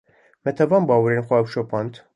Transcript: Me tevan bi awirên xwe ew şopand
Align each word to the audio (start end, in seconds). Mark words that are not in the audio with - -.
Me 0.45 0.51
tevan 0.61 0.87
bi 0.91 0.97
awirên 0.97 1.27
xwe 1.29 1.37
ew 1.43 1.47
şopand 1.55 1.93